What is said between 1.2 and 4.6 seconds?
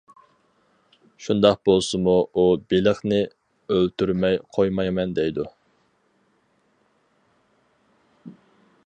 شۇنداق بولسىمۇ ئۇ بېلىقنى ئۆلتۈرمەي